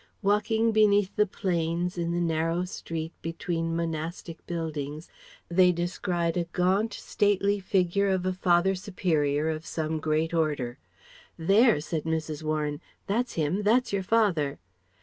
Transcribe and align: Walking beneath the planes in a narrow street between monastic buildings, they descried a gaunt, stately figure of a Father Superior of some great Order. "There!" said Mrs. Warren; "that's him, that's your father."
Walking 0.23 0.71
beneath 0.71 1.15
the 1.15 1.27
planes 1.27 1.95
in 1.95 2.11
a 2.15 2.19
narrow 2.21 2.65
street 2.65 3.13
between 3.21 3.75
monastic 3.75 4.43
buildings, 4.47 5.07
they 5.47 5.71
descried 5.71 6.35
a 6.37 6.45
gaunt, 6.45 6.91
stately 6.95 7.59
figure 7.59 8.07
of 8.09 8.25
a 8.25 8.33
Father 8.33 8.73
Superior 8.73 9.47
of 9.47 9.63
some 9.63 9.99
great 9.99 10.33
Order. 10.33 10.79
"There!" 11.37 11.79
said 11.79 12.05
Mrs. 12.05 12.41
Warren; 12.41 12.81
"that's 13.05 13.33
him, 13.33 13.61
that's 13.61 13.93
your 13.93 14.01
father." 14.01 14.57